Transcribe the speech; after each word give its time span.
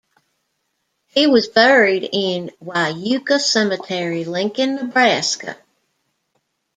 He 1.05 1.27
was 1.27 1.47
buried 1.47 2.09
in 2.11 2.49
Wyuka 2.59 3.39
Cemetery, 3.39 4.25
Lincoln, 4.25 4.77
Nebraska. 4.77 5.55